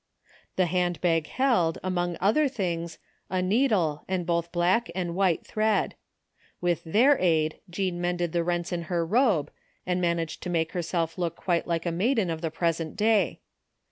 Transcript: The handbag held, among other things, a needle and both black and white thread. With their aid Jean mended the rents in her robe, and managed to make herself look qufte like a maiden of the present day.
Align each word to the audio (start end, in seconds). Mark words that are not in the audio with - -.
The 0.55 0.65
handbag 0.65 1.27
held, 1.27 1.77
among 1.83 2.17
other 2.19 2.47
things, 2.47 2.97
a 3.29 3.39
needle 3.39 4.03
and 4.07 4.25
both 4.25 4.51
black 4.51 4.89
and 4.95 5.13
white 5.13 5.45
thread. 5.45 5.93
With 6.59 6.83
their 6.83 7.19
aid 7.19 7.59
Jean 7.69 8.01
mended 8.01 8.31
the 8.31 8.43
rents 8.43 8.71
in 8.71 8.81
her 8.89 9.05
robe, 9.05 9.51
and 9.85 10.01
managed 10.01 10.41
to 10.41 10.49
make 10.49 10.71
herself 10.71 11.19
look 11.19 11.43
qufte 11.43 11.67
like 11.67 11.85
a 11.85 11.91
maiden 11.91 12.31
of 12.31 12.41
the 12.41 12.49
present 12.49 12.95
day. 12.95 13.41